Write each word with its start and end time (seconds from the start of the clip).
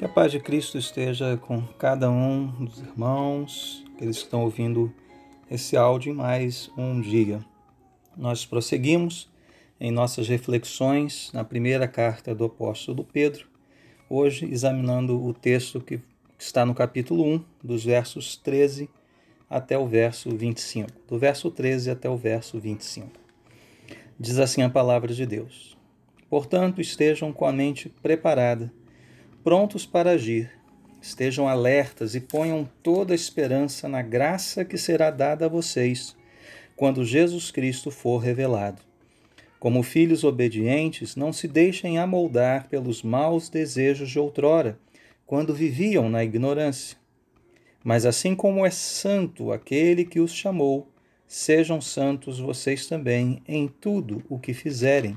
Que 0.00 0.06
a 0.06 0.08
paz 0.08 0.32
de 0.32 0.40
Cristo 0.40 0.78
esteja 0.78 1.36
com 1.36 1.60
cada 1.78 2.10
um 2.10 2.46
dos 2.64 2.78
irmãos, 2.78 3.84
que 3.98 4.06
estão 4.06 4.44
ouvindo 4.44 4.90
esse 5.50 5.76
áudio 5.76 6.10
em 6.10 6.16
mais 6.16 6.70
um 6.74 7.02
dia. 7.02 7.44
Nós 8.16 8.46
prosseguimos 8.46 9.28
em 9.78 9.90
nossas 9.90 10.26
reflexões 10.26 11.30
na 11.34 11.44
primeira 11.44 11.86
carta 11.86 12.34
do 12.34 12.46
apóstolo 12.46 13.04
Pedro, 13.04 13.46
hoje 14.08 14.46
examinando 14.50 15.22
o 15.22 15.34
texto 15.34 15.82
que 15.82 16.00
está 16.38 16.64
no 16.64 16.74
capítulo 16.74 17.22
1, 17.34 17.44
dos 17.62 17.84
versos 17.84 18.38
13 18.38 18.88
até 19.50 19.76
o 19.76 19.86
verso 19.86 20.34
25. 20.34 20.90
Do 21.06 21.18
verso 21.18 21.50
13 21.50 21.90
até 21.90 22.08
o 22.08 22.16
verso 22.16 22.58
25. 22.58 23.10
Diz 24.18 24.38
assim 24.38 24.62
a 24.62 24.70
palavra 24.70 25.12
de 25.12 25.26
Deus: 25.26 25.76
Portanto, 26.30 26.80
estejam 26.80 27.34
com 27.34 27.44
a 27.44 27.52
mente 27.52 27.90
preparada 28.00 28.72
prontos 29.42 29.86
para 29.86 30.12
agir. 30.12 30.50
Estejam 31.00 31.48
alertas 31.48 32.14
e 32.14 32.20
ponham 32.20 32.68
toda 32.82 33.14
a 33.14 33.16
esperança 33.16 33.88
na 33.88 34.02
graça 34.02 34.64
que 34.64 34.76
será 34.76 35.10
dada 35.10 35.46
a 35.46 35.48
vocês 35.48 36.16
quando 36.76 37.04
Jesus 37.04 37.50
Cristo 37.50 37.90
for 37.90 38.18
revelado. 38.18 38.80
Como 39.58 39.82
filhos 39.82 40.24
obedientes, 40.24 41.14
não 41.14 41.30
se 41.30 41.46
deixem 41.46 41.98
amoldar 41.98 42.68
pelos 42.68 43.02
maus 43.02 43.50
desejos 43.50 44.10
de 44.10 44.18
outrora, 44.18 44.78
quando 45.26 45.54
viviam 45.54 46.08
na 46.08 46.24
ignorância. 46.24 46.96
Mas 47.84 48.06
assim 48.06 48.34
como 48.34 48.64
é 48.64 48.70
santo 48.70 49.52
aquele 49.52 50.06
que 50.06 50.20
os 50.20 50.32
chamou, 50.32 50.88
sejam 51.26 51.82
santos 51.82 52.38
vocês 52.38 52.86
também 52.86 53.42
em 53.46 53.68
tudo 53.68 54.22
o 54.28 54.38
que 54.38 54.54
fizerem, 54.54 55.14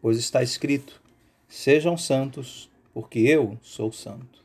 pois 0.00 0.18
está 0.18 0.40
escrito: 0.40 1.02
Sejam 1.48 1.96
santos, 1.96 2.70
porque 2.92 3.20
eu 3.20 3.58
sou 3.62 3.90
santo. 3.90 4.42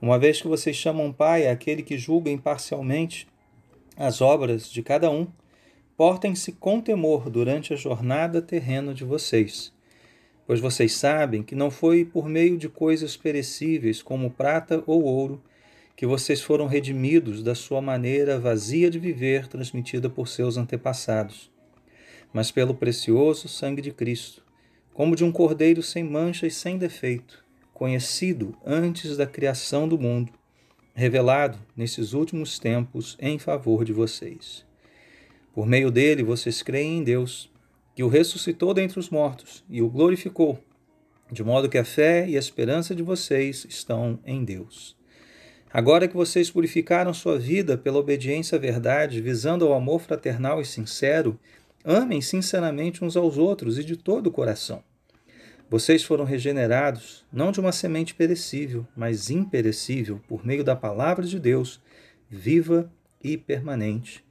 Uma 0.00 0.18
vez 0.18 0.40
que 0.40 0.46
vocês 0.46 0.76
chamam 0.76 1.12
Pai 1.12 1.48
aquele 1.48 1.82
que 1.82 1.98
julga 1.98 2.30
imparcialmente 2.30 3.26
as 3.96 4.20
obras 4.20 4.70
de 4.70 4.82
cada 4.82 5.10
um, 5.10 5.26
portem-se 5.96 6.52
com 6.52 6.80
temor 6.80 7.28
durante 7.28 7.72
a 7.72 7.76
jornada 7.76 8.40
terrena 8.40 8.94
de 8.94 9.04
vocês, 9.04 9.72
pois 10.46 10.60
vocês 10.60 10.92
sabem 10.92 11.42
que 11.42 11.56
não 11.56 11.70
foi 11.70 12.04
por 12.04 12.28
meio 12.28 12.56
de 12.56 12.68
coisas 12.68 13.16
perecíveis 13.16 14.00
como 14.00 14.30
prata 14.30 14.84
ou 14.86 15.02
ouro 15.02 15.42
que 15.96 16.06
vocês 16.06 16.40
foram 16.40 16.68
redimidos 16.68 17.42
da 17.42 17.56
sua 17.56 17.82
maneira 17.82 18.38
vazia 18.38 18.88
de 18.88 19.00
viver 19.00 19.48
transmitida 19.48 20.08
por 20.08 20.28
seus 20.28 20.56
antepassados, 20.56 21.50
mas 22.32 22.52
pelo 22.52 22.72
precioso 22.72 23.48
sangue 23.48 23.82
de 23.82 23.90
Cristo 23.90 24.46
como 24.98 25.14
de 25.14 25.22
um 25.22 25.30
cordeiro 25.30 25.80
sem 25.80 26.02
mancha 26.02 26.44
e 26.44 26.50
sem 26.50 26.76
defeito, 26.76 27.44
conhecido 27.72 28.56
antes 28.66 29.16
da 29.16 29.28
criação 29.28 29.86
do 29.86 29.96
mundo, 29.96 30.32
revelado 30.92 31.56
nesses 31.76 32.14
últimos 32.14 32.58
tempos 32.58 33.16
em 33.20 33.38
favor 33.38 33.84
de 33.84 33.92
vocês. 33.92 34.66
Por 35.54 35.68
meio 35.68 35.88
dele, 35.92 36.24
vocês 36.24 36.62
creem 36.62 36.98
em 36.98 37.04
Deus, 37.04 37.48
que 37.94 38.02
o 38.02 38.08
ressuscitou 38.08 38.74
dentre 38.74 38.98
os 38.98 39.08
mortos 39.08 39.64
e 39.70 39.80
o 39.80 39.88
glorificou, 39.88 40.58
de 41.30 41.44
modo 41.44 41.68
que 41.68 41.78
a 41.78 41.84
fé 41.84 42.28
e 42.28 42.34
a 42.34 42.40
esperança 42.40 42.92
de 42.92 43.02
vocês 43.04 43.64
estão 43.68 44.18
em 44.26 44.44
Deus. 44.44 44.96
Agora 45.72 46.08
que 46.08 46.16
vocês 46.16 46.50
purificaram 46.50 47.14
sua 47.14 47.38
vida 47.38 47.78
pela 47.78 48.00
obediência 48.00 48.56
à 48.56 48.60
verdade, 48.60 49.20
visando 49.20 49.64
ao 49.64 49.74
amor 49.74 50.00
fraternal 50.00 50.60
e 50.60 50.64
sincero, 50.64 51.38
amem 51.84 52.20
sinceramente 52.20 53.04
uns 53.04 53.16
aos 53.16 53.38
outros 53.38 53.78
e 53.78 53.84
de 53.84 53.96
todo 53.96 54.26
o 54.26 54.32
coração. 54.32 54.87
Vocês 55.70 56.02
foram 56.02 56.24
regenerados 56.24 57.26
não 57.30 57.52
de 57.52 57.60
uma 57.60 57.72
semente 57.72 58.14
perecível, 58.14 58.86
mas 58.96 59.28
imperecível, 59.28 60.18
por 60.26 60.46
meio 60.46 60.64
da 60.64 60.74
palavra 60.74 61.26
de 61.26 61.38
Deus, 61.38 61.78
viva 62.30 62.90
e 63.22 63.36
permanente. 63.36 64.24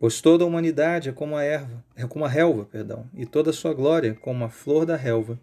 Pois 0.00 0.22
toda 0.22 0.44
a 0.44 0.46
humanidade 0.46 1.10
é 1.10 1.12
como 1.12 1.36
a 1.36 1.42
erva, 1.42 1.84
é 1.94 2.06
como 2.06 2.24
a 2.24 2.28
relva, 2.28 2.64
perdão, 2.64 3.06
e 3.14 3.26
toda 3.26 3.50
a 3.50 3.52
sua 3.52 3.74
glória 3.74 4.14
como 4.14 4.44
a 4.44 4.48
flor 4.48 4.86
da 4.86 4.96
relva. 4.96 5.38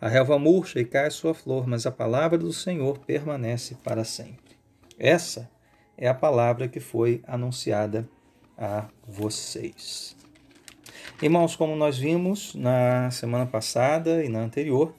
A 0.00 0.08
relva 0.08 0.38
murcha 0.38 0.78
e 0.78 0.84
cai 0.84 1.10
sua 1.10 1.34
flor, 1.34 1.66
mas 1.66 1.84
a 1.84 1.90
palavra 1.90 2.38
do 2.38 2.52
Senhor 2.52 3.00
permanece 3.00 3.76
para 3.82 4.04
sempre. 4.04 4.56
Essa 4.96 5.50
é 5.98 6.06
a 6.08 6.14
palavra 6.14 6.68
que 6.68 6.78
foi 6.78 7.20
anunciada 7.26 8.08
a 8.56 8.88
vocês. 9.06 10.21
Irmãos, 11.22 11.54
como 11.54 11.76
nós 11.76 11.96
vimos 11.96 12.52
na 12.52 13.08
semana 13.12 13.46
passada 13.46 14.24
e 14.24 14.28
na 14.28 14.40
anterior, 14.40 14.92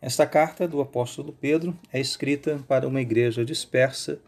esta 0.00 0.26
carta 0.26 0.66
do 0.66 0.80
apóstolo 0.80 1.36
Pedro 1.38 1.78
é 1.92 2.00
escrita 2.00 2.58
para 2.66 2.88
uma 2.88 3.02
igreja 3.02 3.44
dispersa, 3.44 4.18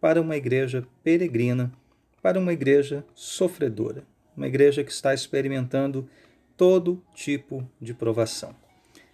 para 0.00 0.20
uma 0.20 0.36
igreja 0.36 0.84
peregrina, 1.04 1.72
para 2.20 2.36
uma 2.36 2.52
igreja 2.52 3.04
sofredora, 3.14 4.02
uma 4.36 4.48
igreja 4.48 4.82
que 4.82 4.90
está 4.90 5.14
experimentando 5.14 6.10
todo 6.56 7.00
tipo 7.14 7.64
de 7.80 7.94
provação. 7.94 8.52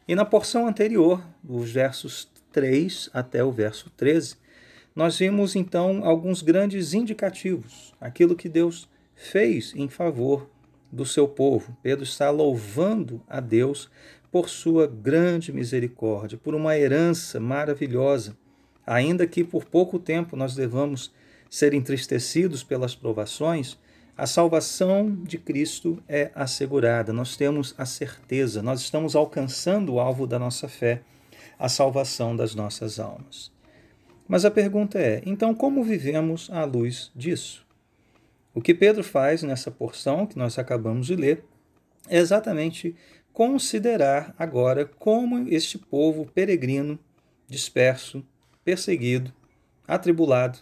E 0.09 0.15
na 0.15 0.25
porção 0.25 0.67
anterior, 0.67 1.23
dos 1.43 1.71
versos 1.71 2.27
3 2.51 3.11
até 3.13 3.45
o 3.45 3.53
verso 3.53 3.91
13, 3.91 4.37
nós 4.97 5.19
vimos 5.19 5.55
então 5.55 6.03
alguns 6.03 6.41
grandes 6.41 6.95
indicativos, 6.95 7.93
aquilo 8.01 8.35
que 8.35 8.49
Deus 8.49 8.89
fez 9.15 9.75
em 9.77 9.87
favor 9.87 10.49
do 10.95 11.05
seu 11.05 11.27
povo. 11.29 11.77
Pedro 11.83 12.05
está 12.05 12.31
louvando 12.31 13.21
a 13.29 13.41
Deus 13.41 13.91
por 14.31 14.49
sua 14.49 14.87
grande 14.87 15.53
misericórdia, 15.53 16.39
por 16.39 16.55
uma 16.55 16.77
herança 16.77 17.39
maravilhosa. 17.39 18.37
Ainda 18.87 19.27
que 19.27 19.45
por 19.45 19.65
pouco 19.65 19.99
tempo 19.99 20.37
nós 20.37 20.55
devamos 20.55 21.13
ser 21.51 21.75
entristecidos 21.75 22.63
pelas 22.63 22.95
provações, 22.95 23.79
a 24.17 24.27
salvação 24.27 25.15
de 25.25 25.39
Cristo 25.39 26.03
é 26.09 26.31
assegurada. 26.35 27.13
Nós 27.13 27.37
temos 27.37 27.75
a 27.77 27.85
certeza, 27.85 28.63
nós 28.63 28.81
estamos 28.81 29.17
alcançando 29.17 29.95
o 29.95 30.01
alvo 30.01 30.27
da 30.27 30.39
nossa 30.39 30.69
fé, 30.69 31.03
a 31.59 31.69
salvação 31.69 32.37
das 32.37 32.55
nossas 32.55 33.01
almas. 33.01 33.53
Mas 34.27 34.45
a 34.45 34.51
pergunta 34.51 34.99
é: 34.99 35.23
então 35.27 35.55
como 35.55 35.83
vivemos 35.83 36.49
à 36.51 36.65
luz 36.65 37.11
disso? 37.15 37.64
O 38.55 38.63
que 38.63 38.73
Pedro 38.73 39.03
faz 39.03 39.43
nessa 39.43 39.69
porção 39.69 40.27
que 40.27 40.39
nós 40.39 40.59
acabamos 40.61 41.09
de 41.09 41.17
ler 41.17 41.45
é 42.09 42.19
exatamente 42.19 42.95
considerar 43.33 44.33
agora 44.39 44.85
como 44.85 45.49
este 45.49 45.77
povo 45.77 46.25
peregrino, 46.25 46.97
disperso, 47.49 48.25
perseguido, 48.65 49.33
atribulado, 49.89 50.61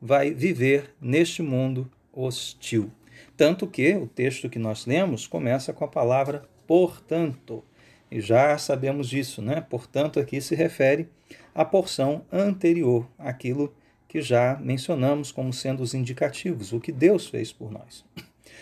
vai 0.00 0.32
viver 0.32 0.94
neste 1.00 1.42
mundo 1.42 1.90
hostil. 2.12 2.92
Tanto 3.36 3.66
que 3.66 3.96
o 3.96 4.06
texto 4.06 4.48
que 4.48 4.58
nós 4.58 4.86
lemos 4.86 5.26
começa 5.26 5.72
com 5.72 5.84
a 5.84 5.88
palavra 5.88 6.48
portanto. 6.64 7.64
E 8.08 8.20
já 8.20 8.56
sabemos 8.56 9.08
disso, 9.08 9.42
né? 9.42 9.60
Portanto, 9.60 10.20
aqui 10.20 10.40
se 10.40 10.54
refere 10.54 11.08
à 11.54 11.64
porção 11.64 12.24
anterior, 12.30 13.08
aquilo 13.18 13.74
que 14.12 14.20
já 14.20 14.58
mencionamos 14.60 15.32
como 15.32 15.54
sendo 15.54 15.82
os 15.82 15.94
indicativos, 15.94 16.70
o 16.74 16.78
que 16.78 16.92
Deus 16.92 17.28
fez 17.28 17.50
por 17.50 17.72
nós. 17.72 18.04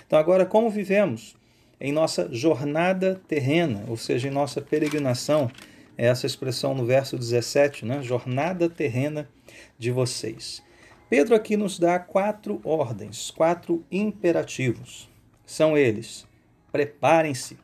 Então, 0.06 0.16
agora, 0.16 0.46
como 0.46 0.70
vivemos 0.70 1.36
em 1.80 1.90
nossa 1.90 2.32
jornada 2.32 3.20
terrena, 3.26 3.82
ou 3.88 3.96
seja, 3.96 4.28
em 4.28 4.30
nossa 4.30 4.60
peregrinação, 4.60 5.50
é 5.98 6.06
essa 6.06 6.24
expressão 6.24 6.72
no 6.72 6.86
verso 6.86 7.18
17, 7.18 7.84
né? 7.84 8.00
jornada 8.00 8.70
terrena 8.70 9.28
de 9.76 9.90
vocês. 9.90 10.62
Pedro 11.08 11.34
aqui 11.34 11.56
nos 11.56 11.80
dá 11.80 11.98
quatro 11.98 12.60
ordens, 12.62 13.32
quatro 13.32 13.84
imperativos. 13.90 15.10
São 15.44 15.76
eles: 15.76 16.28
preparem-se, 16.70 17.58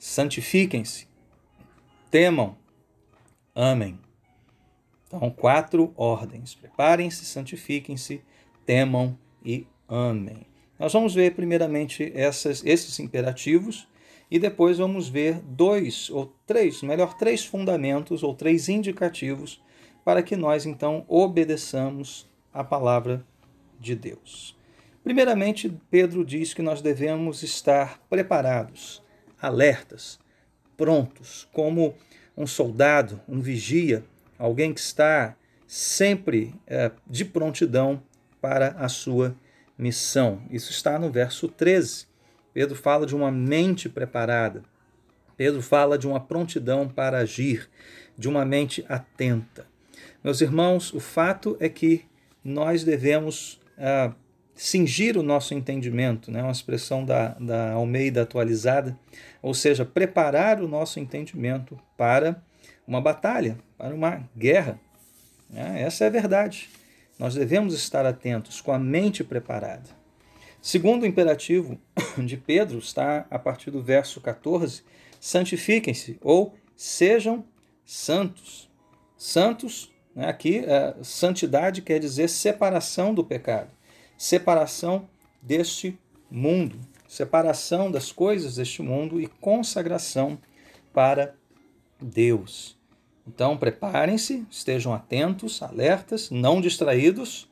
santifiquem-se, 0.00 1.06
temam, 2.10 2.56
amem. 3.54 4.00
Então, 5.08 5.30
quatro 5.30 5.92
ordens: 5.96 6.54
preparem-se, 6.54 7.24
santifiquem-se, 7.24 8.22
temam 8.64 9.18
e 9.44 9.66
amem. 9.88 10.46
Nós 10.78 10.92
vamos 10.92 11.14
ver 11.14 11.34
primeiramente 11.34 12.12
essas, 12.14 12.64
esses 12.64 13.00
imperativos 13.00 13.88
e 14.30 14.38
depois 14.38 14.78
vamos 14.78 15.08
ver 15.08 15.40
dois 15.40 16.10
ou 16.10 16.32
três, 16.46 16.82
melhor, 16.82 17.14
três 17.14 17.44
fundamentos 17.44 18.22
ou 18.22 18.34
três 18.34 18.68
indicativos 18.68 19.60
para 20.04 20.22
que 20.22 20.36
nós 20.36 20.66
então 20.66 21.04
obedeçamos 21.08 22.28
a 22.52 22.62
palavra 22.62 23.24
de 23.80 23.96
Deus. 23.96 24.56
Primeiramente, 25.02 25.74
Pedro 25.90 26.24
diz 26.24 26.52
que 26.52 26.62
nós 26.62 26.82
devemos 26.82 27.42
estar 27.42 27.98
preparados, 28.10 29.02
alertas, 29.40 30.18
prontos, 30.76 31.48
como 31.52 31.94
um 32.36 32.46
soldado, 32.46 33.20
um 33.26 33.40
vigia 33.40 34.04
alguém 34.38 34.72
que 34.72 34.80
está 34.80 35.36
sempre 35.66 36.54
é, 36.66 36.90
de 37.06 37.24
prontidão 37.24 38.02
para 38.40 38.68
a 38.78 38.88
sua 38.88 39.36
missão. 39.76 40.40
Isso 40.50 40.70
está 40.70 40.98
no 40.98 41.10
verso 41.10 41.48
13. 41.48 42.06
Pedro 42.54 42.74
fala 42.74 43.06
de 43.06 43.14
uma 43.14 43.30
mente 43.30 43.88
preparada. 43.88 44.62
Pedro 45.36 45.62
fala 45.62 45.98
de 45.98 46.06
uma 46.06 46.18
prontidão 46.18 46.88
para 46.88 47.18
agir, 47.18 47.68
de 48.16 48.28
uma 48.28 48.44
mente 48.44 48.84
atenta. 48.88 49.66
Meus 50.24 50.40
irmãos, 50.40 50.92
o 50.92 50.98
fato 50.98 51.56
é 51.60 51.68
que 51.68 52.04
nós 52.42 52.82
devemos 52.82 53.60
ah, 53.78 54.12
cingir 54.54 55.16
o 55.16 55.22
nosso 55.22 55.54
entendimento, 55.54 56.32
né? 56.32 56.42
uma 56.42 56.50
expressão 56.50 57.04
da, 57.04 57.28
da 57.34 57.72
Almeida 57.72 58.22
atualizada, 58.22 58.98
ou 59.40 59.54
seja, 59.54 59.84
preparar 59.84 60.60
o 60.60 60.66
nosso 60.66 60.98
entendimento 60.98 61.78
para 61.96 62.42
uma 62.88 63.02
batalha, 63.02 63.58
para 63.76 63.94
uma 63.94 64.26
guerra. 64.34 64.80
Né? 65.50 65.82
Essa 65.82 66.04
é 66.04 66.06
a 66.06 66.10
verdade. 66.10 66.70
Nós 67.18 67.34
devemos 67.34 67.74
estar 67.74 68.06
atentos, 68.06 68.62
com 68.62 68.72
a 68.72 68.78
mente 68.78 69.22
preparada. 69.22 69.90
Segundo 70.62 71.02
o 71.02 71.06
imperativo 71.06 71.78
de 72.16 72.38
Pedro, 72.38 72.78
está 72.78 73.26
a 73.30 73.38
partir 73.38 73.70
do 73.70 73.82
verso 73.82 74.22
14: 74.22 74.82
santifiquem-se 75.20 76.18
ou 76.22 76.56
sejam 76.74 77.44
santos. 77.84 78.70
Santos, 79.18 79.92
né, 80.14 80.28
aqui, 80.28 80.60
é, 80.60 80.94
santidade 81.02 81.82
quer 81.82 81.98
dizer 81.98 82.28
separação 82.28 83.12
do 83.12 83.22
pecado, 83.22 83.70
separação 84.16 85.08
deste 85.42 85.98
mundo, 86.30 86.78
separação 87.06 87.90
das 87.90 88.12
coisas 88.12 88.56
deste 88.56 88.80
mundo 88.80 89.20
e 89.20 89.26
consagração 89.26 90.38
para 90.92 91.34
Deus. 92.00 92.77
Então, 93.28 93.58
preparem-se, 93.58 94.46
estejam 94.50 94.94
atentos, 94.94 95.62
alertas, 95.62 96.30
não 96.30 96.62
distraídos, 96.62 97.46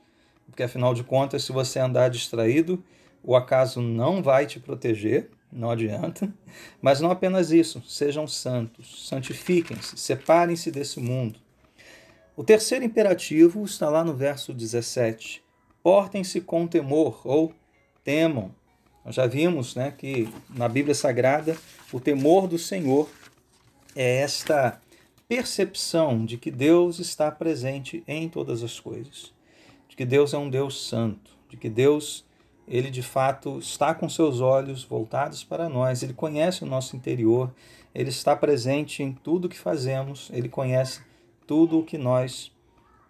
porque 0.47 0.63
afinal 0.63 0.95
de 0.95 1.05
contas, 1.05 1.45
se 1.45 1.53
você 1.53 1.79
andar 1.79 2.09
distraído, 2.09 2.83
o 3.23 3.37
acaso 3.37 3.83
não 3.83 4.23
vai 4.23 4.47
te 4.47 4.59
proteger, 4.59 5.29
não 5.53 5.71
adianta. 5.71 6.33
Mas 6.81 6.99
não 6.99 7.11
apenas 7.11 7.51
isso, 7.51 7.83
sejam 7.87 8.27
santos, 8.27 9.07
santifiquem-se, 9.07 9.99
separem-se 9.99 10.71
desse 10.71 10.99
mundo. 10.99 11.39
O 12.35 12.43
terceiro 12.43 12.85
imperativo 12.85 13.63
está 13.63 13.91
lá 13.91 14.03
no 14.03 14.15
verso 14.15 14.55
17. 14.55 15.45
Portem-se 15.83 16.41
com 16.41 16.67
temor 16.67 17.21
ou 17.23 17.53
temam. 18.03 18.51
Nós 19.05 19.15
já 19.15 19.27
vimos 19.27 19.75
né, 19.75 19.93
que 19.97 20.27
na 20.49 20.69
Bíblia 20.69 20.95
Sagrada 20.95 21.55
o 21.93 22.01
temor 22.01 22.49
do 22.49 22.59
Senhor 22.59 23.09
é 23.95 24.23
esta 24.23 24.81
percepção 25.29 26.25
de 26.25 26.37
que 26.37 26.51
Deus 26.51 26.99
está 26.99 27.31
presente 27.31 28.03
em 28.07 28.29
todas 28.29 28.63
as 28.63 28.79
coisas, 28.79 29.33
de 29.89 29.97
que 29.97 30.05
Deus 30.05 30.33
é 30.33 30.39
um 30.39 30.49
Deus 30.49 30.89
santo, 30.89 31.33
de 31.49 31.57
que 31.57 31.69
Deus 31.69 32.25
ele 32.69 32.91
de 32.91 33.03
fato 33.03 33.59
está 33.59 33.95
com 33.95 34.09
seus 34.09 34.41
olhos 34.41 34.83
voltados 34.83 35.45
para 35.45 35.69
nós, 35.69 36.03
ele 36.03 36.13
conhece 36.13 36.65
o 36.65 36.67
nosso 36.67 36.97
interior, 36.97 37.53
ele 37.95 38.11
está 38.11 38.35
presente 38.35 39.03
em 39.03 39.13
tudo 39.13 39.49
que 39.49 39.59
fazemos, 39.59 40.29
ele 40.33 40.49
conhece 40.49 41.01
tudo 41.47 41.79
o 41.79 41.85
que 41.85 41.97
nós 41.97 42.53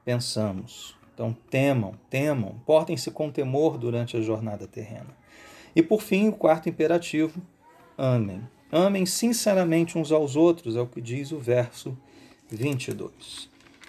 pensamos. 0.04 0.94
Então 1.14 1.34
temam, 1.50 1.94
temam, 2.10 2.60
portem-se 2.66 3.10
com 3.10 3.30
temor 3.30 3.78
durante 3.78 4.16
a 4.16 4.20
jornada 4.20 4.66
terrena. 4.66 5.16
E 5.74 5.82
por 5.82 6.02
fim, 6.02 6.28
o 6.28 6.32
quarto 6.32 6.68
imperativo, 6.68 7.40
amem. 7.96 8.42
Amem 8.70 9.06
sinceramente 9.06 9.96
uns 9.96 10.12
aos 10.12 10.36
outros, 10.36 10.76
é 10.76 10.80
o 10.80 10.86
que 10.86 11.00
diz 11.00 11.32
o 11.32 11.38
verso 11.38 11.96
22. 12.50 13.48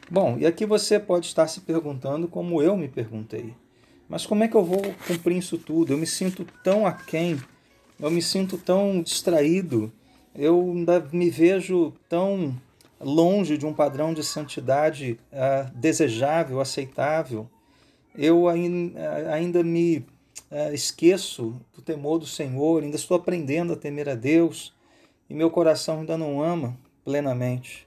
Bom, 0.09 0.37
e 0.39 0.45
aqui 0.45 0.65
você 0.65 0.99
pode 0.99 1.27
estar 1.27 1.47
se 1.47 1.61
perguntando 1.61 2.27
como 2.27 2.61
eu 2.61 2.77
me 2.77 2.87
perguntei. 2.87 3.53
Mas 4.07 4.25
como 4.25 4.43
é 4.43 4.47
que 4.47 4.55
eu 4.55 4.63
vou 4.63 4.81
cumprir 5.05 5.37
isso 5.37 5.57
tudo? 5.57 5.91
Eu 5.91 5.97
me 5.97 6.07
sinto 6.07 6.45
tão 6.63 6.85
aquém, 6.85 7.37
eu 7.99 8.09
me 8.09 8.21
sinto 8.21 8.57
tão 8.57 9.01
distraído, 9.01 9.91
eu 10.33 10.61
ainda 10.61 11.05
me 11.11 11.29
vejo 11.29 11.93
tão 12.07 12.55
longe 12.99 13.57
de 13.57 13.65
um 13.65 13.73
padrão 13.73 14.13
de 14.13 14.23
santidade 14.23 15.19
uh, 15.31 15.69
desejável, 15.75 16.61
aceitável. 16.61 17.49
Eu 18.15 18.47
ainda, 18.47 19.33
ainda 19.33 19.63
me 19.63 19.97
uh, 20.49 20.73
esqueço 20.73 21.59
do 21.75 21.81
temor 21.81 22.19
do 22.19 22.25
Senhor, 22.25 22.83
ainda 22.83 22.95
estou 22.95 23.17
aprendendo 23.17 23.73
a 23.73 23.75
temer 23.75 24.09
a 24.09 24.15
Deus 24.15 24.73
e 25.29 25.33
meu 25.33 25.49
coração 25.49 25.99
ainda 25.99 26.17
não 26.17 26.41
ama 26.41 26.77
plenamente. 27.03 27.86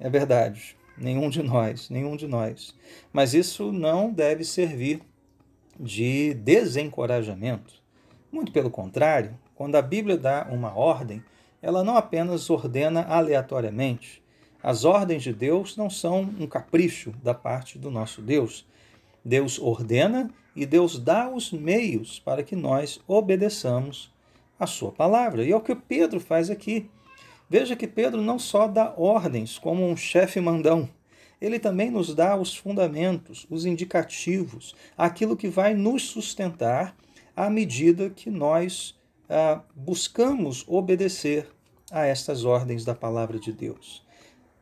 É 0.00 0.08
verdade, 0.08 0.76
nenhum 0.96 1.28
de 1.28 1.42
nós, 1.42 1.90
nenhum 1.90 2.16
de 2.16 2.26
nós. 2.26 2.74
Mas 3.12 3.34
isso 3.34 3.70
não 3.70 4.10
deve 4.10 4.44
servir 4.44 5.02
de 5.78 6.32
desencorajamento. 6.32 7.74
Muito 8.32 8.50
pelo 8.50 8.70
contrário, 8.70 9.38
quando 9.54 9.76
a 9.76 9.82
Bíblia 9.82 10.16
dá 10.16 10.48
uma 10.50 10.74
ordem, 10.74 11.22
ela 11.60 11.84
não 11.84 11.98
apenas 11.98 12.48
ordena 12.48 13.02
aleatoriamente. 13.02 14.22
As 14.62 14.86
ordens 14.86 15.22
de 15.22 15.34
Deus 15.34 15.76
não 15.76 15.90
são 15.90 16.22
um 16.38 16.46
capricho 16.46 17.12
da 17.22 17.34
parte 17.34 17.78
do 17.78 17.90
nosso 17.90 18.22
Deus. 18.22 18.66
Deus 19.22 19.58
ordena 19.58 20.30
e 20.56 20.64
Deus 20.64 20.98
dá 20.98 21.28
os 21.30 21.52
meios 21.52 22.18
para 22.18 22.42
que 22.42 22.56
nós 22.56 23.00
obedeçamos 23.06 24.10
a 24.58 24.66
sua 24.66 24.92
palavra. 24.92 25.44
E 25.44 25.52
é 25.52 25.56
o 25.56 25.60
que 25.60 25.74
Pedro 25.74 26.20
faz 26.20 26.48
aqui. 26.48 26.90
Veja 27.50 27.74
que 27.74 27.88
Pedro 27.88 28.22
não 28.22 28.38
só 28.38 28.68
dá 28.68 28.94
ordens 28.96 29.58
como 29.58 29.84
um 29.84 29.96
chefe 29.96 30.40
mandão, 30.40 30.88
ele 31.40 31.58
também 31.58 31.90
nos 31.90 32.14
dá 32.14 32.36
os 32.36 32.54
fundamentos, 32.54 33.44
os 33.50 33.66
indicativos, 33.66 34.76
aquilo 34.96 35.36
que 35.36 35.48
vai 35.48 35.74
nos 35.74 36.04
sustentar 36.04 36.94
à 37.34 37.50
medida 37.50 38.08
que 38.08 38.30
nós 38.30 38.96
ah, 39.28 39.62
buscamos 39.74 40.64
obedecer 40.68 41.48
a 41.90 42.06
estas 42.06 42.44
ordens 42.44 42.84
da 42.84 42.94
palavra 42.94 43.36
de 43.36 43.52
Deus. 43.52 44.06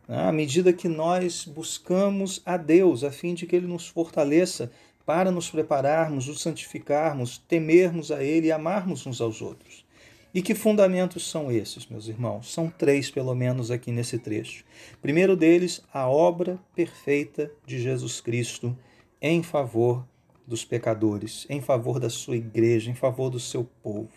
À 0.09 0.33
medida 0.33 0.73
que 0.73 0.89
nós 0.89 1.45
buscamos 1.45 2.41
a 2.47 2.57
Deus, 2.57 3.05
a 3.05 3.11
fim 3.11 3.35
de 3.35 3.47
que 3.47 3.55
Ele 3.55 3.67
nos 3.67 3.87
fortaleça 3.87 4.71
para 5.05 5.31
nos 5.31 5.51
prepararmos, 5.51 6.27
nos 6.27 6.41
santificarmos, 6.41 7.37
temermos 7.37 8.11
a 8.11 8.25
Ele 8.25 8.47
e 8.47 8.53
amarmos 8.53 9.07
uns 9.07 9.21
aos 9.21 9.43
outros. 9.43 9.85
E 10.35 10.43
que 10.43 10.55
fundamentos 10.55 11.29
são 11.31 11.51
esses, 11.51 11.87
meus 11.87 12.07
irmãos? 12.07 12.53
São 12.53 12.69
três, 12.69 13.11
pelo 13.11 13.35
menos, 13.35 13.71
aqui 13.71 13.91
nesse 13.91 14.19
trecho. 14.19 14.65
Primeiro 15.01 15.35
deles, 15.35 15.83
a 15.93 16.09
obra 16.09 16.59
perfeita 16.75 17.51
de 17.65 17.81
Jesus 17.81 18.21
Cristo 18.21 18.77
em 19.23 19.43
favor 19.43 20.07
dos 20.47 20.65
pecadores, 20.65 21.47
em 21.49 21.61
favor 21.61 21.99
da 21.99 22.11
sua 22.11 22.37
igreja, 22.37 22.91
em 22.91 22.95
favor 22.95 23.31
do 23.31 23.41
seu 23.41 23.65
povo. 23.83 24.13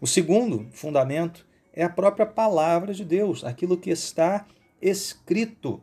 O 0.00 0.06
segundo 0.06 0.66
fundamento 0.72 1.46
é 1.72 1.84
a 1.84 1.88
própria 1.88 2.26
palavra 2.26 2.92
de 2.92 3.04
Deus, 3.04 3.42
aquilo 3.42 3.78
que 3.78 3.90
está 3.90 4.46
escrito. 4.80 5.82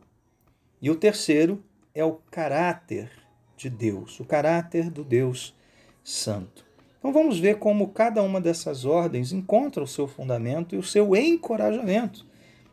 E 0.79 0.89
o 0.89 0.95
terceiro 0.95 1.63
é 1.95 2.05
o 2.05 2.13
caráter 2.29 3.11
de 3.55 3.69
Deus, 3.69 4.19
o 4.19 4.25
caráter 4.25 4.91
do 4.91 5.03
Deus 5.03 5.55
Santo. 6.03 6.66
Então 6.99 7.11
vamos 7.13 7.39
ver 7.39 7.59
como 7.59 7.89
cada 7.89 8.21
uma 8.23 8.41
dessas 8.41 8.85
ordens 8.85 9.31
encontra 9.31 9.83
o 9.83 9.87
seu 9.87 10.07
fundamento 10.07 10.75
e 10.75 10.77
o 10.77 10.83
seu 10.83 11.15
encorajamento 11.15 12.25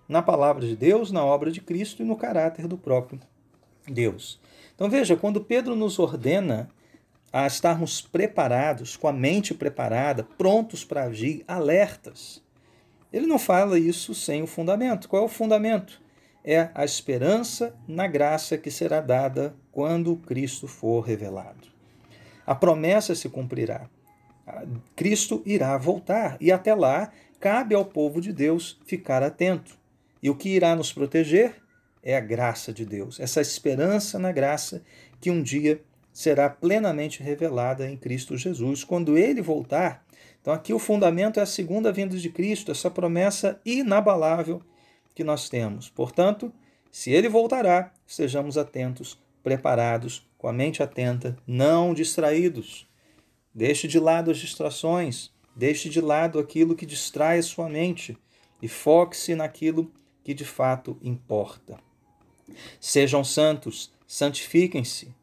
na 0.08 0.22
palavra 0.22 0.66
de 0.66 0.76
Deus, 0.76 1.10
na 1.10 1.24
obra 1.24 1.50
de 1.50 1.60
Cristo 1.60 2.02
e 2.02 2.04
no 2.04 2.16
caráter 2.16 2.66
do 2.66 2.76
próprio 2.76 3.20
Deus. 3.86 4.40
Então 4.74 4.88
veja, 4.88 5.16
quando 5.16 5.40
Pedro 5.40 5.76
nos 5.76 5.98
ordena 5.98 6.68
a 7.32 7.46
estarmos 7.46 8.00
preparados, 8.00 8.96
com 8.96 9.08
a 9.08 9.12
mente 9.12 9.54
preparada, 9.54 10.22
prontos 10.22 10.84
para 10.84 11.04
agir, 11.04 11.44
alertas, 11.46 12.42
ele 13.12 13.26
não 13.26 13.38
fala 13.38 13.78
isso 13.78 14.14
sem 14.14 14.42
o 14.42 14.46
fundamento. 14.46 15.08
Qual 15.08 15.22
é 15.22 15.24
o 15.24 15.28
fundamento? 15.28 16.00
É 16.44 16.70
a 16.74 16.84
esperança 16.84 17.74
na 17.86 18.06
graça 18.06 18.58
que 18.58 18.70
será 18.70 19.00
dada 19.00 19.54
quando 19.72 20.16
Cristo 20.16 20.66
for 20.66 21.00
revelado. 21.00 21.68
A 22.46 22.54
promessa 22.54 23.14
se 23.14 23.28
cumprirá. 23.28 23.88
Cristo 24.94 25.42
irá 25.44 25.76
voltar 25.78 26.36
e 26.40 26.52
até 26.52 26.74
lá 26.74 27.10
cabe 27.40 27.74
ao 27.74 27.84
povo 27.84 28.20
de 28.20 28.32
Deus 28.32 28.80
ficar 28.84 29.22
atento. 29.22 29.76
E 30.22 30.30
o 30.30 30.34
que 30.34 30.48
irá 30.48 30.74
nos 30.74 30.92
proteger 30.92 31.56
é 32.02 32.16
a 32.16 32.20
graça 32.20 32.72
de 32.72 32.84
Deus, 32.84 33.18
essa 33.18 33.40
esperança 33.40 34.18
na 34.18 34.32
graça 34.32 34.82
que 35.20 35.30
um 35.30 35.42
dia 35.42 35.80
será 36.12 36.48
plenamente 36.48 37.22
revelada 37.22 37.88
em 37.88 37.96
Cristo 37.96 38.36
Jesus 38.36 38.84
quando 38.84 39.18
ele 39.18 39.42
voltar. 39.42 40.04
Então 40.40 40.52
aqui 40.52 40.72
o 40.72 40.78
fundamento 40.78 41.40
é 41.40 41.42
a 41.42 41.46
segunda 41.46 41.90
vinda 41.90 42.16
de 42.16 42.28
Cristo, 42.28 42.70
essa 42.70 42.90
promessa 42.90 43.60
inabalável 43.64 44.62
que 45.14 45.24
nós 45.24 45.48
temos. 45.48 45.88
Portanto, 45.88 46.52
se 46.90 47.10
ele 47.10 47.28
voltará, 47.28 47.92
estejamos 48.06 48.56
atentos, 48.56 49.18
preparados, 49.42 50.28
com 50.38 50.46
a 50.46 50.52
mente 50.52 50.82
atenta, 50.82 51.36
não 51.46 51.94
distraídos. 51.94 52.86
Deixe 53.54 53.86
de 53.86 54.00
lado 54.00 54.30
as 54.30 54.38
distrações, 54.38 55.30
deixe 55.54 55.88
de 55.88 56.00
lado 56.00 56.38
aquilo 56.38 56.74
que 56.74 56.84
distrai 56.84 57.38
a 57.38 57.42
sua 57.42 57.68
mente 57.68 58.18
e 58.60 58.66
foque-se 58.66 59.34
naquilo 59.34 59.92
que 60.24 60.34
de 60.34 60.44
fato 60.44 60.98
importa. 61.02 61.78
Sejam 62.80 63.22
santos, 63.22 63.92
santifiquem-se. 64.06 65.14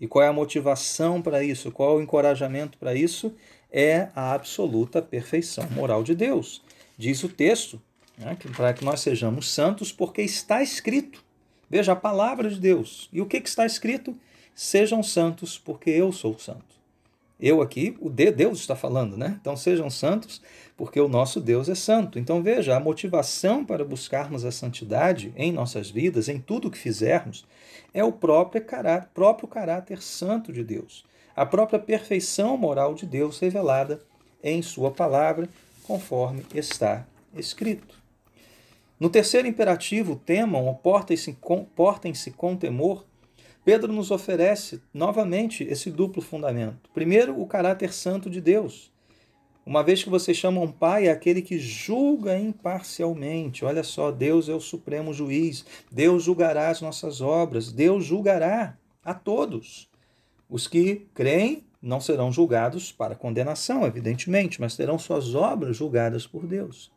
E 0.00 0.08
qual 0.08 0.24
é 0.24 0.28
a 0.28 0.32
motivação 0.32 1.22
para 1.22 1.44
isso? 1.44 1.70
Qual 1.70 1.92
é 1.92 1.98
o 1.98 2.02
encorajamento 2.02 2.76
para 2.78 2.94
isso? 2.94 3.32
É 3.70 4.08
a 4.16 4.32
absoluta 4.32 5.00
perfeição 5.00 5.68
moral 5.70 6.02
de 6.02 6.14
Deus. 6.14 6.62
Diz 6.98 7.22
o 7.22 7.28
texto, 7.28 7.80
né, 8.18 8.36
que 8.38 8.48
para 8.48 8.74
que 8.74 8.84
nós 8.84 9.00
sejamos 9.00 9.50
santos, 9.50 9.92
porque 9.92 10.20
está 10.20 10.62
escrito. 10.62 11.22
Veja 11.70 11.92
a 11.92 11.96
palavra 11.96 12.50
de 12.50 12.58
Deus. 12.58 13.08
E 13.12 13.20
o 13.20 13.26
que, 13.26 13.40
que 13.40 13.48
está 13.48 13.64
escrito? 13.64 14.18
Sejam 14.54 15.02
santos, 15.02 15.56
porque 15.58 15.90
eu 15.90 16.10
sou 16.10 16.38
santo. 16.38 16.81
Eu 17.42 17.60
aqui, 17.60 17.96
o 18.00 18.08
de 18.08 18.30
Deus 18.30 18.60
está 18.60 18.76
falando, 18.76 19.16
né? 19.16 19.36
Então 19.40 19.56
sejam 19.56 19.90
santos, 19.90 20.40
porque 20.76 21.00
o 21.00 21.08
nosso 21.08 21.40
Deus 21.40 21.68
é 21.68 21.74
santo. 21.74 22.16
Então 22.16 22.40
veja, 22.40 22.76
a 22.76 22.80
motivação 22.80 23.64
para 23.64 23.84
buscarmos 23.84 24.44
a 24.44 24.52
santidade 24.52 25.32
em 25.36 25.50
nossas 25.50 25.90
vidas, 25.90 26.28
em 26.28 26.38
tudo 26.38 26.70
que 26.70 26.78
fizermos, 26.78 27.44
é 27.92 28.04
o 28.04 28.12
próprio 28.12 28.64
caráter, 28.64 29.08
próprio 29.12 29.48
caráter 29.48 30.00
santo 30.00 30.52
de 30.52 30.62
Deus, 30.62 31.04
a 31.34 31.44
própria 31.44 31.80
perfeição 31.80 32.56
moral 32.56 32.94
de 32.94 33.06
Deus 33.06 33.40
revelada 33.40 34.00
em 34.40 34.62
Sua 34.62 34.92
palavra, 34.92 35.48
conforme 35.82 36.46
está 36.54 37.04
escrito. 37.34 38.00
No 39.00 39.10
terceiro 39.10 39.48
imperativo, 39.48 40.14
temam 40.14 40.66
ou 40.66 40.76
portem-se 40.76 41.32
com, 41.40 41.64
portem 41.64 42.12
com 42.36 42.56
temor, 42.56 43.04
Pedro 43.64 43.92
nos 43.92 44.10
oferece 44.10 44.82
novamente 44.92 45.62
esse 45.64 45.90
duplo 45.90 46.20
fundamento. 46.20 46.90
Primeiro, 46.92 47.40
o 47.40 47.46
caráter 47.46 47.92
santo 47.92 48.28
de 48.28 48.40
Deus. 48.40 48.92
Uma 49.64 49.84
vez 49.84 50.02
que 50.02 50.10
vocês 50.10 50.36
chamam 50.36 50.66
pai, 50.66 51.06
é 51.06 51.10
aquele 51.12 51.40
que 51.40 51.58
julga 51.58 52.36
imparcialmente. 52.36 53.64
Olha 53.64 53.84
só, 53.84 54.10
Deus 54.10 54.48
é 54.48 54.54
o 54.54 54.60
supremo 54.60 55.14
juiz. 55.14 55.64
Deus 55.90 56.24
julgará 56.24 56.68
as 56.68 56.80
nossas 56.80 57.20
obras. 57.20 57.70
Deus 57.70 58.04
julgará 58.04 58.76
a 59.04 59.14
todos. 59.14 59.88
Os 60.50 60.66
que 60.66 61.06
creem 61.14 61.64
não 61.80 62.00
serão 62.00 62.32
julgados 62.32 62.90
para 62.90 63.14
condenação, 63.14 63.86
evidentemente, 63.86 64.60
mas 64.60 64.76
terão 64.76 64.98
suas 64.98 65.36
obras 65.36 65.76
julgadas 65.76 66.26
por 66.26 66.44
Deus. 66.44 66.90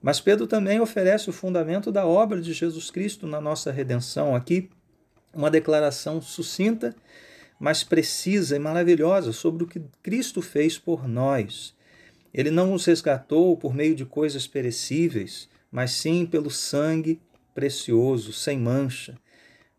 Mas 0.00 0.20
Pedro 0.20 0.46
também 0.46 0.80
oferece 0.80 1.28
o 1.28 1.32
fundamento 1.32 1.92
da 1.92 2.06
obra 2.06 2.40
de 2.40 2.52
Jesus 2.52 2.90
Cristo 2.90 3.26
na 3.26 3.40
nossa 3.40 3.70
redenção. 3.70 4.34
Aqui, 4.34 4.70
uma 5.36 5.50
declaração 5.50 6.20
sucinta, 6.20 6.96
mas 7.60 7.84
precisa 7.84 8.56
e 8.56 8.58
maravilhosa 8.58 9.32
sobre 9.32 9.64
o 9.64 9.66
que 9.66 9.82
Cristo 10.02 10.40
fez 10.40 10.78
por 10.78 11.06
nós. 11.06 11.74
Ele 12.32 12.50
não 12.50 12.68
nos 12.68 12.84
resgatou 12.86 13.56
por 13.56 13.74
meio 13.74 13.94
de 13.94 14.04
coisas 14.04 14.46
perecíveis, 14.46 15.48
mas 15.70 15.92
sim 15.92 16.24
pelo 16.26 16.50
sangue 16.50 17.20
precioso, 17.54 18.32
sem 18.32 18.58
mancha, 18.58 19.16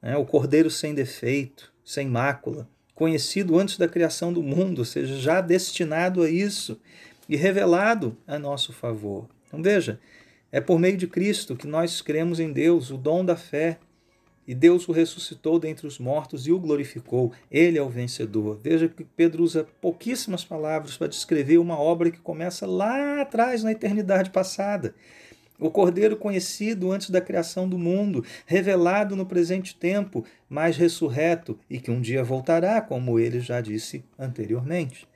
né? 0.02 0.16
o 0.16 0.26
cordeiro 0.26 0.70
sem 0.70 0.94
defeito, 0.94 1.72
sem 1.84 2.08
mácula, 2.08 2.68
conhecido 2.96 3.58
antes 3.58 3.78
da 3.78 3.88
criação 3.88 4.34
do 4.34 4.42
mundo, 4.42 4.80
ou 4.80 4.86
seja, 4.86 5.18
já 5.18 5.42
destinado 5.42 6.24
a 6.24 6.30
isso 6.30 6.80
e 7.30 7.36
revelado 7.36 8.18
a 8.26 8.40
nosso 8.40 8.74
favor. 8.74 9.28
Então 9.48 9.62
veja, 9.62 10.00
é 10.52 10.60
por 10.60 10.80
meio 10.80 10.98
de 10.98 11.08
Cristo 11.08 11.56
que 11.56 11.68
nós 11.68 12.02
cremos 12.02 12.40
em 12.40 12.52
Deus, 12.52 12.90
o 12.90 12.98
dom 12.98 13.24
da 13.24 13.36
fé, 13.36 13.78
e 14.48 14.56
Deus 14.56 14.88
o 14.88 14.94
ressuscitou 14.94 15.60
dentre 15.60 15.86
os 15.86 16.00
mortos 16.00 16.48
e 16.48 16.52
o 16.52 16.60
glorificou. 16.60 17.34
Ele 17.52 17.78
é 17.78 17.82
o 17.82 17.90
vencedor. 17.90 18.58
Veja 18.64 18.88
que 18.88 19.04
Pedro 19.04 19.44
usa 19.44 19.68
pouquíssimas 19.82 20.46
palavras 20.46 20.96
para 20.96 21.08
descrever 21.08 21.58
uma 21.58 21.78
obra 21.78 22.10
que 22.10 22.20
começa 22.20 22.66
lá 22.66 23.22
atrás, 23.22 23.62
na 23.62 23.74
eternidade 23.74 24.30
passada. 24.30 24.96
O 25.60 25.72
Cordeiro 25.72 26.16
conhecido 26.16 26.92
antes 26.92 27.10
da 27.10 27.20
criação 27.20 27.68
do 27.68 27.78
mundo, 27.78 28.24
revelado 28.46 29.16
no 29.16 29.26
presente 29.26 29.76
tempo, 29.76 30.24
mas 30.48 30.78
ressurreto 30.78 31.60
e 31.70 31.80
que 31.80 31.92
um 31.92 32.00
dia 32.00 32.24
voltará, 32.24 32.80
como 32.80 33.20
ele 33.20 33.40
já 33.40 33.60
disse 33.60 34.06
anteriormente. 34.18 35.08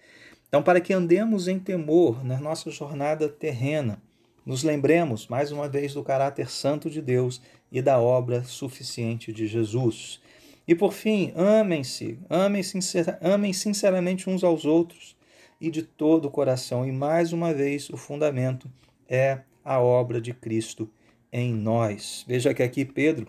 Então, 0.47 0.61
para 0.61 0.81
que 0.81 0.93
andemos 0.93 1.47
em 1.47 1.57
temor 1.57 2.25
na 2.25 2.39
nossa 2.39 2.69
jornada 2.69 3.29
terrena, 3.29 4.01
nos 4.45 4.63
lembremos 4.63 5.27
mais 5.27 5.51
uma 5.51 5.69
vez 5.69 5.93
do 5.93 6.03
caráter 6.03 6.49
santo 6.49 6.89
de 6.89 7.01
Deus 7.01 7.41
e 7.71 7.81
da 7.81 7.99
obra 7.99 8.43
suficiente 8.43 9.31
de 9.31 9.47
Jesus. 9.47 10.19
E 10.67 10.75
por 10.75 10.93
fim, 10.93 11.31
amem-se, 11.35 12.19
amem, 12.29 12.63
sincer, 12.63 13.17
amem 13.21 13.53
sinceramente 13.53 14.29
uns 14.29 14.43
aos 14.43 14.65
outros 14.65 15.15
e 15.59 15.69
de 15.69 15.83
todo 15.83 16.25
o 16.25 16.31
coração. 16.31 16.87
E 16.87 16.91
mais 16.91 17.33
uma 17.33 17.53
vez, 17.53 17.89
o 17.89 17.97
fundamento 17.97 18.69
é 19.07 19.41
a 19.63 19.79
obra 19.79 20.19
de 20.19 20.33
Cristo 20.33 20.89
em 21.31 21.53
nós. 21.53 22.25
Veja 22.27 22.53
que 22.53 22.63
aqui 22.63 22.83
Pedro 22.83 23.27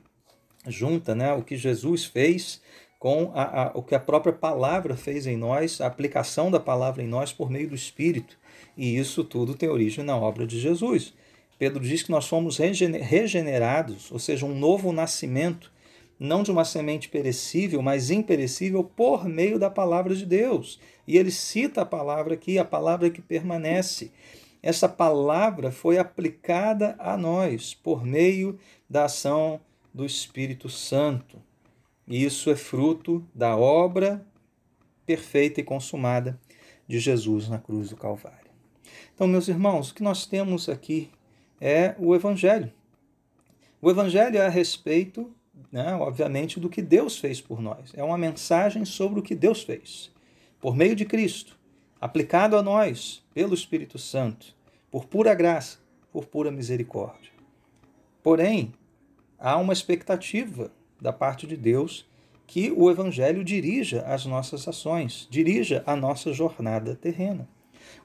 junta 0.67 1.15
né, 1.15 1.33
o 1.33 1.43
que 1.43 1.57
Jesus 1.57 2.05
fez 2.05 2.61
com 3.03 3.33
a, 3.35 3.65
a, 3.65 3.71
o 3.75 3.83
que 3.83 3.97
a 3.97 3.99
própria 3.99 4.33
palavra 4.33 4.97
fez 4.97 5.27
em 5.27 5.37
nós, 5.37 5.81
a 5.81 5.89
aplicação 5.89 6.53
da 6.53 6.61
palavra 6.61 7.03
em 7.03 7.07
nós 7.09 7.33
por 7.33 7.51
meio 7.51 7.69
do 7.69 7.75
Espírito. 7.75 8.39
E 8.77 8.97
isso 8.97 9.25
tudo 9.25 9.57
tem 9.57 9.69
origem 9.69 10.05
na 10.05 10.17
obra 10.17 10.47
de 10.47 10.61
Jesus. 10.61 11.13
Pedro 11.59 11.83
diz 11.83 12.05
que 12.05 12.13
nós 12.13 12.29
fomos 12.29 12.59
regenerados, 12.59 14.13
ou 14.13 14.21
seja, 14.21 14.47
um 14.47 14.57
novo 14.57 14.93
nascimento, 14.93 15.73
não 16.17 16.45
de 16.45 16.53
uma 16.53 16.65
semente 16.65 17.09
perecível, 17.09 17.83
mas 17.83 18.09
imperecível, 18.09 18.85
por 18.85 19.29
meio 19.29 19.59
da 19.59 19.69
palavra 19.69 20.15
de 20.15 20.25
Deus. 20.25 20.79
E 21.05 21.19
ele 21.19 21.33
cita 21.33 21.81
a 21.81 21.85
palavra 21.85 22.35
aqui, 22.35 22.57
a 22.57 22.65
palavra 22.65 23.11
que 23.11 23.21
permanece. 23.21 24.13
Essa 24.63 24.89
palavra 24.89 25.73
foi 25.73 25.99
aplicada 25.99 26.95
a 27.01 27.17
nós 27.17 27.75
por 27.75 28.07
meio 28.07 28.61
da 28.89 29.07
ação 29.07 29.61
do 29.93 30.07
Espírito 30.07 30.69
Santo. 30.69 31.43
Isso 32.15 32.51
é 32.51 32.57
fruto 32.57 33.27
da 33.35 33.57
obra 33.57 34.23
perfeita 35.07 35.63
e 35.63 35.65
consumada 35.65 36.39
de 36.87 37.01
Jesus 37.01 37.49
na 37.49 37.59
cruz 37.59 37.89
do 37.89 37.97
Calvário. 37.97 38.51
Então, 39.15 39.27
meus 39.27 39.49
irmãos, 39.49 39.89
o 39.89 39.95
que 39.95 40.03
nós 40.03 40.27
temos 40.27 40.69
aqui 40.69 41.11
é 41.59 41.95
o 41.99 42.15
Evangelho. 42.15 42.71
O 43.81 43.89
Evangelho 43.89 44.37
é 44.37 44.45
a 44.45 44.51
respeito, 44.51 45.35
né, 45.73 45.95
obviamente, 45.95 46.61
do 46.61 46.69
que 46.69 46.83
Deus 46.83 47.17
fez 47.17 47.41
por 47.41 47.63
nós. 47.63 47.95
É 47.95 48.05
uma 48.05 48.19
mensagem 48.19 48.85
sobre 48.85 49.21
o 49.21 49.23
que 49.23 49.35
Deus 49.35 49.63
fez, 49.63 50.13
por 50.61 50.77
meio 50.77 50.95
de 50.95 51.07
Cristo, 51.07 51.59
aplicado 51.99 52.59
a 52.59 52.63
nós 52.63 53.25
pelo 53.33 53.55
Espírito 53.55 53.99
Santo, 53.99 54.55
por 54.91 55.07
pura 55.07 55.35
graça, 55.35 55.79
por 56.13 56.27
pura 56.27 56.51
misericórdia. 56.51 57.33
Porém, 58.23 58.75
há 59.39 59.57
uma 59.57 59.73
expectativa 59.73 60.71
da 61.03 61.13
parte 61.13 61.47
de 61.47 61.57
Deus 61.57 62.07
que 62.47 62.71
o 62.71 62.91
Evangelho 62.91 63.43
dirija 63.43 64.03
as 64.03 64.25
nossas 64.25 64.69
ações, 64.69 65.27
dirija 65.29 65.83
a 65.85 65.97
nossa 65.97 66.33
jornada 66.33 66.95
terrena. 66.95 67.49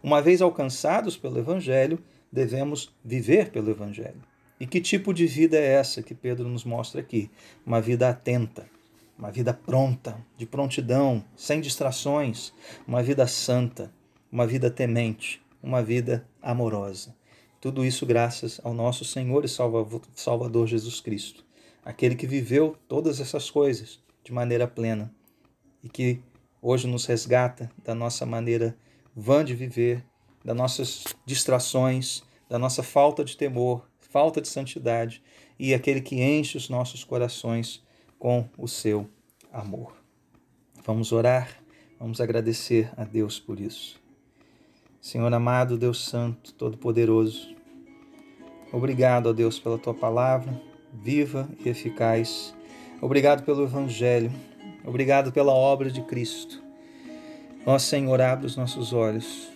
Uma 0.02 0.22
vez 0.22 0.42
alcançados 0.42 1.16
pelo 1.16 1.38
Evangelho, 1.38 2.00
devemos 2.32 2.92
viver 3.04 3.52
pelo 3.52 3.70
Evangelho. 3.70 4.22
E 4.60 4.66
que 4.66 4.82
tipo 4.82 5.14
de 5.14 5.28
vida 5.28 5.58
é 5.58 5.74
essa 5.74 6.02
que 6.02 6.16
Pedro 6.16 6.48
nos 6.48 6.64
mostra 6.64 7.00
aqui? 7.02 7.30
Uma 7.66 7.80
vida 7.80 8.10
atenta, 8.10 8.68
uma 9.18 9.32
vida 9.32 9.54
pronta, 9.54 10.18
de 10.36 10.46
prontidão, 10.46 11.24
sem 11.36 11.62
distrações, 11.62 12.52
uma 12.88 13.04
vida 13.04 13.28
santa, 13.28 13.92
uma 14.32 14.48
vida 14.48 14.72
temente, 14.72 15.42
uma 15.62 15.84
vida 15.84 16.28
amorosa. 16.42 17.16
Tudo 17.60 17.86
isso 17.86 18.06
graças 18.06 18.62
ao 18.64 18.74
nosso 18.74 19.04
Senhor 19.04 19.44
e 19.44 19.50
Salvador 20.16 20.68
Jesus 20.68 21.00
Cristo, 21.00 21.44
aquele 21.88 22.16
que 22.16 22.28
viveu 22.28 22.76
todas 22.86 23.22
essas 23.22 23.50
coisas 23.50 24.04
de 24.22 24.34
maneira 24.34 24.68
plena 24.68 25.10
e 25.82 25.88
que 25.88 26.22
hoje 26.62 26.86
nos 26.86 27.06
resgata 27.06 27.72
da 27.82 27.96
nossa 27.96 28.26
maneira 28.26 28.78
vã 29.16 29.44
de 29.44 29.56
viver, 29.56 30.04
das 30.44 30.54
nossas 30.54 31.06
distrações, 31.26 32.24
da 32.50 32.60
nossa 32.60 32.84
falta 32.84 33.24
de 33.24 33.38
temor, 33.38 33.88
falta 34.02 34.42
de 34.42 34.50
santidade 34.50 35.24
e 35.58 35.74
aquele 35.74 36.02
que 36.02 36.22
enche 36.22 36.58
os 36.58 36.68
nossos 36.68 37.06
corações 37.06 37.82
com 38.20 38.50
o 38.58 38.68
seu 38.68 39.10
amor. 39.50 39.96
Vamos 40.86 41.14
orar, 41.14 41.64
vamos 41.98 42.20
agradecer 42.20 42.92
a 42.98 43.06
Deus 43.06 43.40
por 43.40 43.62
isso. 43.62 43.98
Senhor 45.00 45.34
amado, 45.34 45.78
Deus 45.78 46.04
Santo, 46.04 46.54
Todo-Poderoso, 46.54 47.56
obrigado 48.74 49.30
a 49.30 49.32
Deus 49.32 49.58
pela 49.58 49.78
tua 49.78 49.94
palavra, 49.94 50.67
viva 50.94 51.50
e 51.64 51.70
eficaz. 51.70 52.54
Obrigado 53.02 53.44
pelo 53.44 53.64
Evangelho, 53.64 54.32
obrigado 54.86 55.32
pela 55.32 55.54
obra 55.54 55.90
de 55.90 56.02
Cristo. 56.02 56.62
Ó 57.66 57.78
Senhor, 57.78 58.22
abre 58.22 58.46
os 58.46 58.56
nossos 58.56 58.94
olhos 58.94 59.50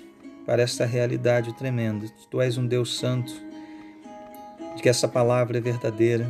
para 0.45 0.61
esta 0.61 0.85
realidade 0.85 1.53
tremenda. 1.53 2.07
Tu 2.29 2.41
és 2.41 2.57
um 2.57 2.67
Deus 2.67 2.97
santo, 2.97 3.31
de 4.75 4.81
que 4.81 4.89
essa 4.89 5.07
palavra 5.07 5.57
é 5.57 5.61
verdadeira. 5.61 6.29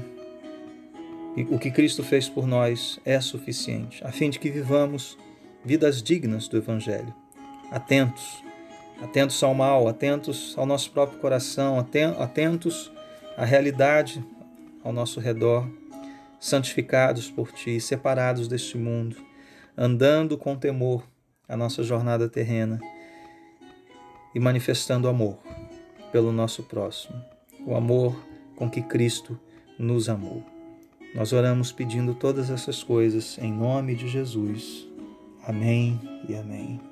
E 1.35 1.43
o 1.43 1.57
que 1.57 1.71
Cristo 1.71 2.03
fez 2.03 2.27
por 2.27 2.45
nós 2.45 2.99
é 3.05 3.19
suficiente, 3.19 4.05
a 4.05 4.11
fim 4.11 4.29
de 4.29 4.37
que 4.37 4.49
vivamos 4.49 5.17
vidas 5.63 6.03
dignas 6.03 6.47
do 6.47 6.57
Evangelho. 6.57 7.13
Atentos, 7.71 8.43
atentos 9.01 9.41
ao 9.41 9.53
mal, 9.53 9.87
atentos 9.87 10.53
ao 10.57 10.65
nosso 10.65 10.91
próprio 10.91 11.19
coração, 11.19 11.79
atentos 12.19 12.91
à 13.37 13.45
realidade 13.45 14.23
ao 14.83 14.91
nosso 14.91 15.19
redor, 15.19 15.67
santificados 16.39 17.29
por 17.29 17.51
Ti, 17.51 17.79
separados 17.79 18.47
deste 18.47 18.77
mundo, 18.77 19.15
andando 19.77 20.37
com 20.37 20.55
temor 20.55 21.03
a 21.47 21.55
nossa 21.55 21.83
jornada 21.83 22.27
terrena 22.29 22.79
e 24.33 24.39
manifestando 24.39 25.07
amor 25.07 25.37
pelo 26.11 26.31
nosso 26.31 26.63
próximo, 26.63 27.21
o 27.65 27.75
amor 27.75 28.15
com 28.55 28.69
que 28.69 28.81
Cristo 28.81 29.39
nos 29.77 30.09
amou. 30.09 30.43
Nós 31.13 31.33
oramos 31.33 31.71
pedindo 31.71 32.13
todas 32.13 32.49
essas 32.49 32.83
coisas 32.83 33.37
em 33.37 33.51
nome 33.51 33.95
de 33.95 34.07
Jesus. 34.07 34.87
Amém 35.45 35.99
e 36.29 36.35
amém. 36.35 36.90